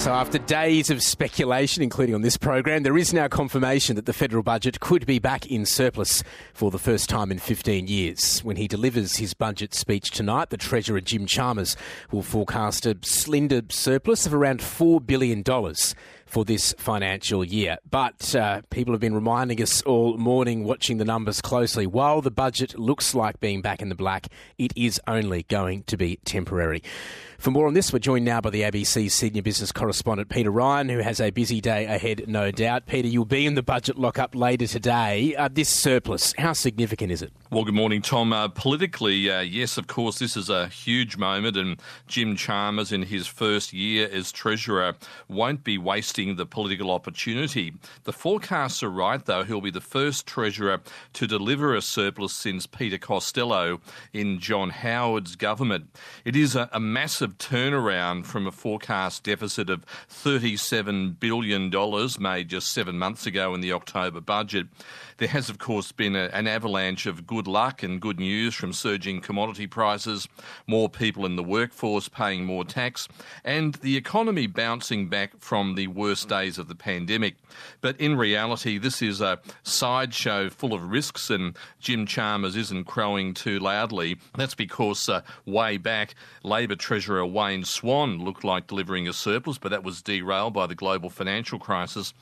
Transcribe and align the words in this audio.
So, 0.00 0.14
after 0.14 0.38
days 0.38 0.88
of 0.88 1.02
speculation, 1.02 1.82
including 1.82 2.14
on 2.14 2.22
this 2.22 2.38
program, 2.38 2.84
there 2.84 2.96
is 2.96 3.12
now 3.12 3.28
confirmation 3.28 3.96
that 3.96 4.06
the 4.06 4.14
federal 4.14 4.42
budget 4.42 4.80
could 4.80 5.04
be 5.04 5.18
back 5.18 5.44
in 5.44 5.66
surplus 5.66 6.22
for 6.54 6.70
the 6.70 6.78
first 6.78 7.10
time 7.10 7.30
in 7.30 7.38
15 7.38 7.86
years. 7.86 8.40
When 8.42 8.56
he 8.56 8.66
delivers 8.66 9.16
his 9.16 9.34
budget 9.34 9.74
speech 9.74 10.10
tonight, 10.10 10.48
the 10.48 10.56
Treasurer 10.56 11.02
Jim 11.02 11.26
Chalmers 11.26 11.76
will 12.10 12.22
forecast 12.22 12.86
a 12.86 12.96
slender 13.02 13.60
surplus 13.68 14.24
of 14.24 14.32
around 14.32 14.60
$4 14.60 15.06
billion 15.06 15.44
for 16.30 16.44
this 16.44 16.74
financial 16.78 17.44
year. 17.44 17.78
But 17.90 18.34
uh, 18.34 18.62
people 18.70 18.94
have 18.94 19.00
been 19.00 19.14
reminding 19.14 19.60
us 19.60 19.82
all 19.82 20.16
morning, 20.16 20.64
watching 20.64 20.98
the 20.98 21.04
numbers 21.04 21.40
closely. 21.40 21.86
While 21.86 22.22
the 22.22 22.30
budget 22.30 22.78
looks 22.78 23.14
like 23.14 23.40
being 23.40 23.60
back 23.62 23.82
in 23.82 23.88
the 23.88 23.94
black, 23.94 24.28
it 24.56 24.72
is 24.76 25.00
only 25.06 25.42
going 25.44 25.82
to 25.84 25.96
be 25.96 26.16
temporary. 26.24 26.82
For 27.40 27.50
more 27.50 27.66
on 27.66 27.72
this, 27.72 27.90
we're 27.90 28.00
joined 28.00 28.26
now 28.26 28.42
by 28.42 28.50
the 28.50 28.60
ABC 28.60 29.10
senior 29.10 29.40
business 29.40 29.72
correspondent 29.72 30.28
Peter 30.28 30.50
Ryan, 30.50 30.90
who 30.90 30.98
has 30.98 31.22
a 31.22 31.30
busy 31.30 31.62
day 31.62 31.86
ahead, 31.86 32.24
no 32.28 32.50
doubt. 32.50 32.84
Peter, 32.84 33.08
you'll 33.08 33.24
be 33.24 33.46
in 33.46 33.54
the 33.54 33.62
budget 33.62 33.96
lockup 33.96 34.34
later 34.34 34.66
today. 34.66 35.34
Uh, 35.34 35.48
this 35.50 35.70
surplus, 35.70 36.34
how 36.36 36.52
significant 36.52 37.10
is 37.10 37.22
it? 37.22 37.32
Well, 37.50 37.64
good 37.64 37.72
morning, 37.72 38.02
Tom. 38.02 38.34
Uh, 38.34 38.48
politically, 38.48 39.30
uh, 39.30 39.40
yes, 39.40 39.78
of 39.78 39.86
course, 39.86 40.18
this 40.18 40.36
is 40.36 40.50
a 40.50 40.68
huge 40.68 41.16
moment, 41.16 41.56
and 41.56 41.80
Jim 42.06 42.36
Chalmers, 42.36 42.92
in 42.92 43.04
his 43.04 43.26
first 43.26 43.72
year 43.72 44.06
as 44.12 44.32
Treasurer, 44.32 44.96
won't 45.26 45.64
be 45.64 45.78
wasting 45.78 46.19
the 46.28 46.46
political 46.46 46.90
opportunity. 46.90 47.72
The 48.04 48.12
forecasts 48.12 48.82
are 48.82 48.90
right, 48.90 49.24
though. 49.24 49.42
He'll 49.42 49.60
be 49.60 49.70
the 49.70 49.80
first 49.80 50.26
Treasurer 50.26 50.80
to 51.14 51.26
deliver 51.26 51.74
a 51.74 51.82
surplus 51.82 52.34
since 52.34 52.66
Peter 52.66 52.98
Costello 52.98 53.80
in 54.12 54.38
John 54.38 54.70
Howard's 54.70 55.36
government. 55.36 55.96
It 56.24 56.36
is 56.36 56.54
a, 56.54 56.68
a 56.72 56.80
massive 56.80 57.38
turnaround 57.38 58.26
from 58.26 58.46
a 58.46 58.52
forecast 58.52 59.24
deficit 59.24 59.70
of 59.70 59.84
$37 60.08 61.18
billion 61.18 61.70
made 62.20 62.48
just 62.48 62.72
seven 62.72 62.98
months 62.98 63.26
ago 63.26 63.54
in 63.54 63.60
the 63.60 63.72
October 63.72 64.20
budget. 64.20 64.66
There 65.16 65.28
has, 65.28 65.50
of 65.50 65.58
course, 65.58 65.92
been 65.92 66.16
a, 66.16 66.30
an 66.32 66.46
avalanche 66.46 67.06
of 67.06 67.26
good 67.26 67.46
luck 67.46 67.82
and 67.82 68.00
good 68.00 68.18
news 68.18 68.54
from 68.54 68.72
surging 68.72 69.20
commodity 69.20 69.66
prices, 69.66 70.28
more 70.66 70.88
people 70.88 71.26
in 71.26 71.36
the 71.36 71.42
workforce 71.42 72.08
paying 72.08 72.44
more 72.44 72.64
tax, 72.64 73.06
and 73.44 73.74
the 73.76 73.96
economy 73.96 74.46
bouncing 74.46 75.08
back 75.08 75.38
from 75.38 75.74
the 75.74 75.86
worst 75.86 76.09
days 76.18 76.58
of 76.58 76.68
the 76.68 76.74
pandemic. 76.74 77.36
But 77.80 78.00
in 78.00 78.16
reality, 78.16 78.78
this 78.78 79.02
is 79.02 79.20
a 79.20 79.38
sideshow 79.62 80.50
full 80.50 80.74
of 80.74 80.90
risks, 80.90 81.30
and 81.30 81.56
Jim 81.78 82.06
Chalmers 82.06 82.56
isn't 82.56 82.84
crowing 82.84 83.34
too 83.34 83.58
loudly. 83.58 84.18
That's 84.36 84.54
because 84.54 85.08
uh, 85.08 85.22
way 85.46 85.76
back, 85.76 86.14
Labor 86.42 86.76
Treasurer 86.76 87.26
Wayne 87.26 87.64
Swan 87.64 88.18
looked 88.18 88.44
like 88.44 88.66
delivering 88.66 89.08
a 89.08 89.12
surplus, 89.12 89.58
but 89.58 89.70
that 89.70 89.84
was 89.84 90.02
derailed 90.02 90.54
by 90.54 90.66
the 90.66 90.74
global 90.74 91.10
financial 91.10 91.58
crisis. 91.58 92.12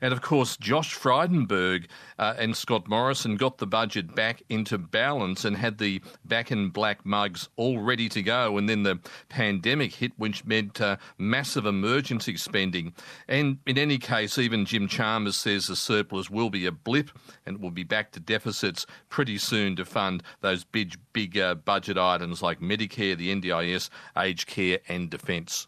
And 0.00 0.12
of 0.12 0.22
course, 0.22 0.56
Josh 0.56 0.96
Frydenberg 0.96 1.86
uh, 2.18 2.34
and 2.38 2.56
Scott 2.56 2.88
Morrison 2.88 3.36
got 3.36 3.58
the 3.58 3.66
budget 3.66 4.14
back 4.14 4.42
into 4.48 4.78
balance 4.78 5.44
and 5.44 5.56
had 5.56 5.78
the 5.78 6.00
back 6.24 6.50
in 6.50 6.70
black 6.70 7.04
mugs 7.04 7.48
all 7.56 7.80
ready 7.80 8.08
to 8.10 8.22
go. 8.22 8.58
And 8.58 8.68
then 8.68 8.82
the 8.82 8.98
pandemic 9.28 9.94
hit, 9.94 10.12
which 10.16 10.44
meant 10.44 10.80
uh, 10.80 10.96
massive 11.18 11.66
emergency 11.66 12.36
spending. 12.36 12.92
And 13.28 13.37
in 13.38 13.78
any 13.78 13.98
case, 13.98 14.38
even 14.38 14.64
Jim 14.64 14.88
Chalmers 14.88 15.36
says 15.36 15.66
the 15.66 15.76
surplus 15.76 16.30
will 16.30 16.50
be 16.50 16.66
a 16.66 16.72
blip 16.72 17.10
and 17.46 17.60
will 17.60 17.70
be 17.70 17.84
back 17.84 18.12
to 18.12 18.20
deficits 18.20 18.86
pretty 19.08 19.38
soon 19.38 19.76
to 19.76 19.84
fund 19.84 20.22
those 20.40 20.64
big, 20.64 20.96
big 21.12 21.38
uh, 21.38 21.54
budget 21.54 21.98
items 21.98 22.42
like 22.42 22.60
Medicare, 22.60 23.16
the 23.16 23.34
NDIS, 23.34 23.90
aged 24.16 24.46
care, 24.46 24.78
and 24.88 25.10
defence 25.10 25.66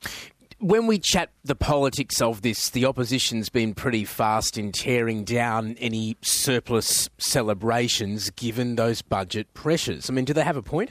when 0.60 0.86
we 0.86 0.98
chat 0.98 1.30
the 1.42 1.56
politics 1.56 2.20
of 2.20 2.42
this, 2.42 2.68
the 2.70 2.84
opposition's 2.84 3.48
been 3.48 3.72
pretty 3.72 4.04
fast 4.04 4.58
in 4.58 4.72
tearing 4.72 5.24
down 5.24 5.74
any 5.80 6.18
surplus 6.20 7.08
celebrations 7.16 8.28
given 8.30 8.76
those 8.76 9.00
budget 9.00 9.52
pressures. 9.54 10.10
I 10.10 10.12
mean, 10.12 10.26
do 10.26 10.34
they 10.34 10.44
have 10.44 10.58
a 10.58 10.62
point? 10.62 10.91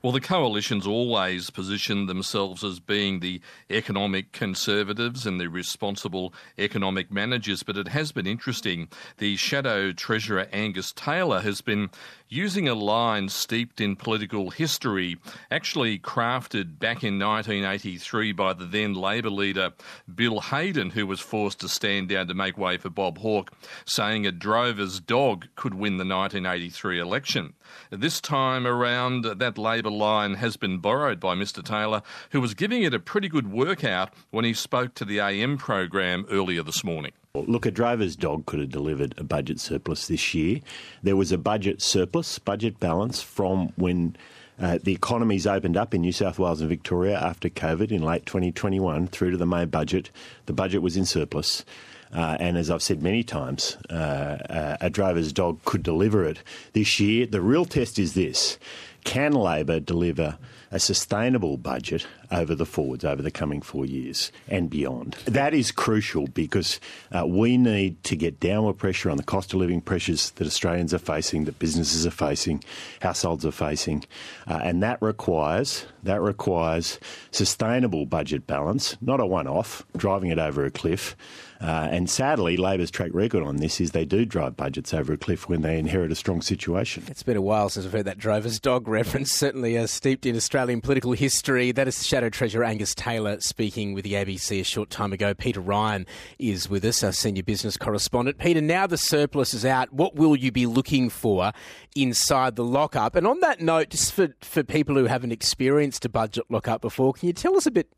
Well, 0.00 0.12
the 0.12 0.20
coalition's 0.20 0.86
always 0.86 1.50
positioned 1.50 2.08
themselves 2.08 2.62
as 2.62 2.78
being 2.78 3.18
the 3.18 3.40
economic 3.68 4.30
conservatives 4.30 5.26
and 5.26 5.40
the 5.40 5.48
responsible 5.48 6.32
economic 6.56 7.10
managers, 7.10 7.64
but 7.64 7.76
it 7.76 7.88
has 7.88 8.12
been 8.12 8.26
interesting. 8.26 8.88
The 9.18 9.36
shadow 9.36 9.92
treasurer 9.92 10.46
Angus 10.52 10.92
Taylor 10.92 11.40
has 11.40 11.60
been 11.62 11.90
using 12.28 12.68
a 12.68 12.74
line 12.74 13.28
steeped 13.28 13.80
in 13.80 13.96
political 13.96 14.50
history, 14.50 15.16
actually 15.50 15.98
crafted 15.98 16.78
back 16.78 17.02
in 17.02 17.18
1983 17.18 18.32
by 18.32 18.52
the 18.52 18.66
then 18.66 18.94
Labor 18.94 19.30
leader 19.30 19.72
Bill 20.14 20.40
Hayden, 20.40 20.90
who 20.90 21.06
was 21.06 21.20
forced 21.20 21.58
to 21.60 21.68
stand 21.68 22.08
down 22.08 22.28
to 22.28 22.34
make 22.34 22.56
way 22.56 22.76
for 22.76 22.90
Bob 22.90 23.18
Hawke, 23.18 23.52
saying 23.84 24.26
a 24.26 24.32
drover's 24.32 25.00
dog 25.00 25.46
could 25.56 25.74
win 25.74 25.96
the 25.96 26.04
1983 26.04 27.00
election. 27.00 27.54
This 27.90 28.20
time 28.20 28.66
around, 28.66 29.24
that 29.24 29.58
Labor 29.58 29.87
line 29.90 30.34
has 30.34 30.56
been 30.56 30.78
borrowed 30.78 31.20
by 31.20 31.34
Mr. 31.34 31.64
Taylor, 31.64 32.02
who 32.30 32.40
was 32.40 32.54
giving 32.54 32.82
it 32.82 32.94
a 32.94 33.00
pretty 33.00 33.28
good 33.28 33.52
workout 33.52 34.12
when 34.30 34.44
he 34.44 34.54
spoke 34.54 34.94
to 34.94 35.04
the 35.04 35.20
AM 35.20 35.58
program 35.58 36.26
earlier 36.30 36.62
this 36.62 36.84
morning. 36.84 37.12
Look, 37.34 37.66
a 37.66 37.70
drover's 37.70 38.16
dog 38.16 38.46
could 38.46 38.60
have 38.60 38.70
delivered 38.70 39.14
a 39.16 39.24
budget 39.24 39.60
surplus 39.60 40.08
this 40.08 40.34
year. 40.34 40.60
There 41.02 41.16
was 41.16 41.30
a 41.30 41.38
budget 41.38 41.80
surplus, 41.82 42.38
budget 42.38 42.80
balance 42.80 43.22
from 43.22 43.72
when 43.76 44.16
uh, 44.60 44.78
the 44.82 44.92
economies 44.92 45.46
opened 45.46 45.76
up 45.76 45.94
in 45.94 46.00
New 46.00 46.12
South 46.12 46.38
Wales 46.38 46.60
and 46.60 46.68
Victoria 46.68 47.18
after 47.18 47.48
COVID 47.48 47.92
in 47.92 48.02
late 48.02 48.26
2021 48.26 49.06
through 49.08 49.30
to 49.30 49.36
the 49.36 49.46
May 49.46 49.66
budget. 49.66 50.10
The 50.46 50.52
budget 50.52 50.82
was 50.82 50.96
in 50.96 51.04
surplus. 51.04 51.64
Uh, 52.12 52.36
and 52.40 52.56
as 52.56 52.70
I've 52.70 52.82
said 52.82 53.02
many 53.02 53.22
times, 53.22 53.76
uh, 53.90 53.92
uh, 53.92 54.76
a 54.80 54.90
drover's 54.90 55.32
dog 55.32 55.62
could 55.64 55.82
deliver 55.82 56.24
it 56.24 56.42
this 56.72 56.98
year. 56.98 57.26
The 57.26 57.42
real 57.42 57.66
test 57.66 57.98
is 57.98 58.14
this 58.14 58.58
can 59.08 59.32
Labor 59.32 59.80
deliver 59.80 60.36
a 60.70 60.78
sustainable 60.78 61.56
budget 61.56 62.06
over 62.30 62.54
the 62.54 62.66
forwards, 62.66 63.04
over 63.04 63.22
the 63.22 63.30
coming 63.30 63.60
four 63.60 63.86
years 63.86 64.30
and 64.48 64.68
beyond? 64.68 65.16
That 65.24 65.54
is 65.54 65.72
crucial 65.72 66.26
because 66.28 66.80
uh, 67.12 67.26
we 67.26 67.56
need 67.56 68.02
to 68.04 68.16
get 68.16 68.40
downward 68.40 68.74
pressure 68.74 69.10
on 69.10 69.16
the 69.16 69.22
cost 69.22 69.52
of 69.52 69.60
living 69.60 69.80
pressures 69.80 70.30
that 70.32 70.46
Australians 70.46 70.92
are 70.92 70.98
facing, 70.98 71.44
that 71.44 71.58
businesses 71.58 72.06
are 72.06 72.10
facing, 72.10 72.62
households 73.00 73.46
are 73.46 73.52
facing, 73.52 74.04
uh, 74.46 74.60
and 74.62 74.82
that 74.82 75.00
requires 75.00 75.86
that 76.02 76.20
requires 76.20 76.98
sustainable 77.30 78.06
budget 78.06 78.46
balance, 78.46 78.96
not 79.00 79.20
a 79.20 79.26
one-off, 79.26 79.84
driving 79.96 80.30
it 80.30 80.38
over 80.38 80.64
a 80.64 80.70
cliff. 80.70 81.16
Uh, 81.60 81.88
and 81.90 82.08
sadly, 82.08 82.56
Labor's 82.56 82.90
track 82.90 83.10
record 83.12 83.42
on 83.42 83.56
this 83.56 83.80
is 83.80 83.90
they 83.90 84.04
do 84.04 84.24
drive 84.24 84.56
budgets 84.56 84.94
over 84.94 85.12
a 85.12 85.16
cliff 85.16 85.48
when 85.48 85.62
they 85.62 85.78
inherit 85.78 86.12
a 86.12 86.14
strong 86.14 86.40
situation. 86.40 87.02
It's 87.08 87.24
been 87.24 87.36
a 87.36 87.42
while 87.42 87.68
since 87.68 87.84
I've 87.84 87.92
heard 87.92 88.04
that 88.04 88.18
drover's 88.18 88.60
dog 88.60 88.86
reference, 88.88 89.32
certainly 89.32 89.76
uh, 89.76 89.86
steeped 89.86 90.24
in 90.24 90.36
Australian 90.58 90.80
political 90.80 91.12
history. 91.12 91.70
That 91.70 91.86
is 91.86 92.04
Shadow 92.04 92.30
Treasurer 92.30 92.64
Angus 92.64 92.92
Taylor 92.92 93.38
speaking 93.38 93.94
with 93.94 94.02
the 94.02 94.14
ABC 94.14 94.60
a 94.60 94.64
short 94.64 94.90
time 94.90 95.12
ago. 95.12 95.32
Peter 95.32 95.60
Ryan 95.60 96.04
is 96.40 96.68
with 96.68 96.84
us, 96.84 97.04
our 97.04 97.12
senior 97.12 97.44
business 97.44 97.76
correspondent. 97.76 98.38
Peter, 98.38 98.60
now 98.60 98.84
the 98.88 98.98
surplus 98.98 99.54
is 99.54 99.64
out, 99.64 99.92
what 99.92 100.16
will 100.16 100.34
you 100.34 100.50
be 100.50 100.66
looking 100.66 101.10
for 101.10 101.52
inside 101.94 102.56
the 102.56 102.64
lockup? 102.64 103.14
And 103.14 103.24
on 103.24 103.38
that 103.38 103.60
note, 103.60 103.90
just 103.90 104.12
for, 104.12 104.34
for 104.40 104.64
people 104.64 104.96
who 104.96 105.04
haven't 105.04 105.30
experienced 105.30 106.04
a 106.04 106.08
budget 106.08 106.46
lockup 106.48 106.80
before, 106.80 107.12
can 107.12 107.28
you 107.28 107.32
tell 107.32 107.56
us 107.56 107.64
a 107.64 107.70
bit 107.70 107.92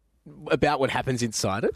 about 0.50 0.80
what 0.80 0.90
happens 0.90 1.22
inside 1.22 1.64
it? 1.64 1.74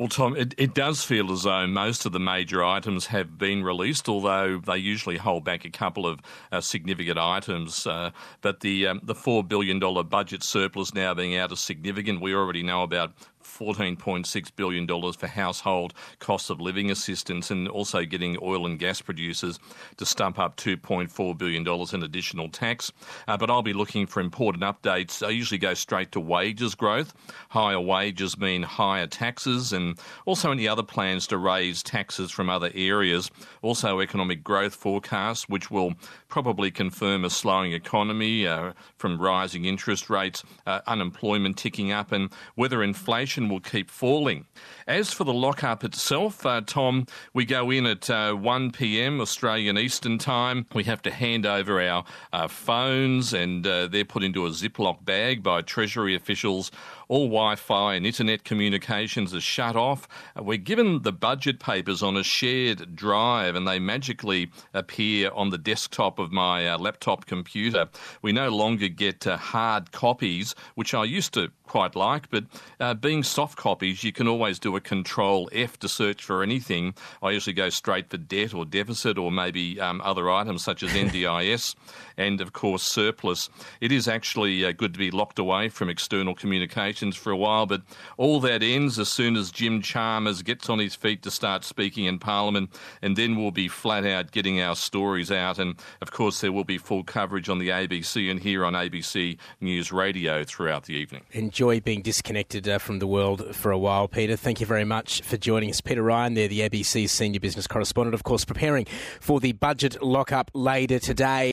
Well, 0.00 0.08
Tom, 0.08 0.34
it, 0.34 0.54
it 0.56 0.72
does 0.72 1.04
feel 1.04 1.30
as 1.30 1.42
though 1.42 1.66
most 1.66 2.06
of 2.06 2.12
the 2.12 2.18
major 2.18 2.64
items 2.64 3.08
have 3.08 3.36
been 3.36 3.62
released, 3.62 4.08
although 4.08 4.58
they 4.58 4.78
usually 4.78 5.18
hold 5.18 5.44
back 5.44 5.66
a 5.66 5.70
couple 5.70 6.06
of 6.06 6.20
uh, 6.50 6.62
significant 6.62 7.18
items. 7.18 7.86
Uh, 7.86 8.10
but 8.40 8.60
the 8.60 8.86
um, 8.86 9.00
the 9.02 9.14
four 9.14 9.44
billion 9.44 9.78
dollar 9.78 10.02
budget 10.02 10.42
surplus 10.42 10.94
now 10.94 11.12
being 11.12 11.36
out 11.36 11.52
is 11.52 11.60
significant. 11.60 12.22
We 12.22 12.34
already 12.34 12.62
know 12.62 12.82
about 12.82 13.12
$14.6 13.58 14.56
billion 14.56 14.86
for 15.12 15.26
household 15.26 15.94
cost 16.18 16.50
of 16.50 16.60
living 16.60 16.90
assistance 16.90 17.50
and 17.50 17.68
also 17.68 18.04
getting 18.04 18.36
oil 18.42 18.66
and 18.66 18.78
gas 18.78 19.00
producers 19.00 19.58
to 19.96 20.06
stump 20.06 20.38
up 20.38 20.56
$2.4 20.56 21.36
billion 21.36 21.66
in 21.92 22.02
additional 22.02 22.48
tax. 22.48 22.92
Uh, 23.28 23.36
but 23.36 23.50
I'll 23.50 23.62
be 23.62 23.72
looking 23.72 24.06
for 24.06 24.20
important 24.20 24.64
updates. 24.64 25.26
I 25.26 25.30
usually 25.30 25.58
go 25.58 25.74
straight 25.74 26.12
to 26.12 26.20
wages 26.20 26.74
growth. 26.74 27.14
Higher 27.50 27.80
wages 27.80 28.38
mean 28.38 28.62
higher 28.62 29.06
taxes 29.06 29.72
and 29.72 29.98
also 30.26 30.50
any 30.52 30.68
other 30.68 30.82
plans 30.82 31.26
to 31.28 31.38
raise 31.38 31.82
taxes 31.82 32.30
from 32.30 32.48
other 32.48 32.70
areas. 32.74 33.30
Also, 33.62 34.00
economic 34.00 34.42
growth 34.42 34.74
forecasts, 34.74 35.48
which 35.48 35.70
will 35.70 35.94
probably 36.28 36.70
confirm 36.70 37.24
a 37.24 37.30
slowing 37.30 37.72
economy 37.72 38.46
uh, 38.46 38.72
from 38.96 39.20
rising 39.20 39.64
interest 39.64 40.08
rates, 40.10 40.42
uh, 40.66 40.80
unemployment 40.86 41.56
ticking 41.56 41.92
up, 41.92 42.12
and 42.12 42.30
whether 42.54 42.82
inflation 42.82 43.39
will 43.48 43.60
keep 43.60 43.90
falling. 43.90 44.46
As 44.86 45.12
for 45.12 45.24
the 45.24 45.32
lockup 45.32 45.84
itself, 45.84 46.44
uh, 46.44 46.60
Tom, 46.66 47.06
we 47.32 47.44
go 47.44 47.70
in 47.70 47.86
at 47.86 48.10
uh, 48.10 48.34
1 48.34 48.72
p.m. 48.72 49.20
Australian 49.20 49.78
Eastern 49.78 50.18
Time. 50.18 50.66
We 50.74 50.84
have 50.84 51.02
to 51.02 51.10
hand 51.10 51.46
over 51.46 51.80
our 51.80 52.04
uh, 52.32 52.48
phones, 52.48 53.32
and 53.32 53.66
uh, 53.66 53.86
they're 53.86 54.04
put 54.04 54.22
into 54.22 54.46
a 54.46 54.50
Ziploc 54.50 55.04
bag 55.04 55.42
by 55.42 55.62
Treasury 55.62 56.14
officials 56.14 56.70
all 57.10 57.26
Wi 57.26 57.56
Fi 57.56 57.94
and 57.96 58.06
internet 58.06 58.44
communications 58.44 59.34
are 59.34 59.40
shut 59.40 59.74
off. 59.74 60.06
Uh, 60.38 60.44
we're 60.44 60.56
given 60.56 61.02
the 61.02 61.12
budget 61.12 61.58
papers 61.58 62.04
on 62.04 62.16
a 62.16 62.22
shared 62.22 62.94
drive 62.94 63.56
and 63.56 63.66
they 63.66 63.80
magically 63.80 64.48
appear 64.74 65.32
on 65.32 65.50
the 65.50 65.58
desktop 65.58 66.20
of 66.20 66.30
my 66.30 66.68
uh, 66.68 66.78
laptop 66.78 67.26
computer. 67.26 67.88
We 68.22 68.30
no 68.30 68.50
longer 68.50 68.86
get 68.86 69.24
hard 69.24 69.90
copies, 69.90 70.54
which 70.76 70.94
I 70.94 71.02
used 71.02 71.34
to 71.34 71.50
quite 71.64 71.96
like, 71.96 72.30
but 72.30 72.44
uh, 72.78 72.94
being 73.20 73.24
soft 73.24 73.58
copies, 73.58 74.02
you 74.02 74.12
can 74.12 74.26
always 74.26 74.58
do 74.58 74.76
a 74.76 74.80
control 74.80 75.50
F 75.52 75.78
to 75.78 75.88
search 75.88 76.24
for 76.24 76.42
anything. 76.42 76.94
I 77.22 77.32
usually 77.32 77.52
go 77.52 77.68
straight 77.68 78.08
for 78.08 78.16
debt 78.16 78.54
or 78.54 78.64
deficit 78.64 79.18
or 79.18 79.30
maybe 79.30 79.78
um, 79.78 80.00
other 80.02 80.30
items 80.30 80.64
such 80.64 80.82
as 80.82 80.90
NDIS 81.04 81.74
and, 82.16 82.40
of 82.40 82.54
course, 82.54 82.82
surplus. 82.82 83.50
It 83.82 83.92
is 83.92 84.08
actually 84.08 84.64
uh, 84.64 84.72
good 84.72 84.94
to 84.94 84.98
be 84.98 85.10
locked 85.10 85.38
away 85.38 85.68
from 85.68 85.90
external 85.90 86.34
communications 86.34 87.14
for 87.14 87.30
a 87.30 87.36
while, 87.36 87.66
but 87.66 87.82
all 88.16 88.40
that 88.40 88.62
ends 88.62 88.98
as 88.98 89.10
soon 89.10 89.36
as 89.36 89.50
Jim 89.50 89.82
Chalmers 89.82 90.40
gets 90.40 90.70
on 90.70 90.78
his 90.78 90.94
feet 90.94 91.22
to 91.24 91.30
start 91.30 91.62
speaking 91.64 92.06
in 92.06 92.18
Parliament, 92.18 92.70
and 93.02 93.16
then 93.16 93.36
we'll 93.36 93.50
be 93.50 93.68
flat 93.68 94.06
out 94.06 94.30
getting 94.30 94.62
our 94.62 94.76
stories 94.76 95.30
out. 95.30 95.58
And, 95.58 95.74
of 96.00 96.10
course, 96.10 96.40
there 96.40 96.52
will 96.52 96.64
be 96.64 96.78
full 96.78 97.04
coverage 97.04 97.50
on 97.50 97.58
the 97.58 97.68
ABC 97.68 98.30
and 98.30 98.40
here 98.40 98.64
on 98.64 98.72
ABC 98.72 99.36
News 99.60 99.92
Radio 99.92 100.42
throughout 100.42 100.84
the 100.84 100.94
evening. 100.94 101.22
Enjoy 101.32 101.70
enjoy 101.70 101.80
being 101.80 102.02
disconnected 102.02 102.68
uh, 102.68 102.78
from 102.78 103.00
the 103.00 103.06
world 103.10 103.54
for 103.54 103.70
a 103.70 103.78
while, 103.78 104.08
Peter. 104.08 104.36
Thank 104.36 104.60
you 104.60 104.66
very 104.66 104.84
much 104.84 105.20
for 105.22 105.36
joining 105.36 105.70
us. 105.70 105.80
Peter 105.80 106.02
Ryan, 106.02 106.34
there, 106.34 106.48
the 106.48 106.60
ABC 106.60 107.08
senior 107.08 107.40
business 107.40 107.66
correspondent, 107.66 108.14
of 108.14 108.22
course, 108.22 108.44
preparing 108.44 108.86
for 109.20 109.40
the 109.40 109.52
budget 109.52 110.02
lockup 110.02 110.50
later 110.54 110.98
today. 110.98 111.48